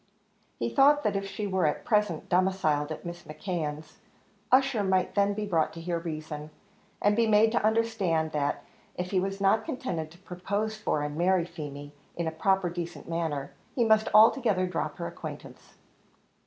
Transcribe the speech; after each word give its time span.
He 0.57 0.67
thought 0.67 1.03
that 1.03 1.15
if 1.15 1.27
she 1.27 1.45
were 1.45 1.67
at 1.67 1.85
present 1.85 2.27
domiciled 2.27 2.91
at 2.91 3.03
Mrs. 3.03 3.27
McKeon's, 3.27 3.99
Ussher 4.51 4.83
might 4.83 5.13
then 5.13 5.35
be 5.35 5.45
brought 5.45 5.71
to 5.73 5.79
hear 5.79 5.99
reason, 5.99 6.49
and 6.99 7.15
be 7.15 7.27
made 7.27 7.51
to 7.51 7.63
understand 7.63 8.31
that 8.31 8.63
if 8.95 9.11
he 9.11 9.19
was 9.19 9.39
not 9.39 9.63
contented 9.63 10.09
to 10.09 10.17
propose 10.17 10.75
for 10.75 11.03
and 11.03 11.15
marry 11.17 11.45
Feemy, 11.45 11.93
in 12.15 12.25
a 12.25 12.31
proper 12.31 12.67
decent 12.67 13.07
manner, 13.07 13.51
he 13.75 13.85
must 13.85 14.09
altogether 14.11 14.65
drop 14.65 14.97
her 14.97 15.05
acquaintance. 15.05 15.77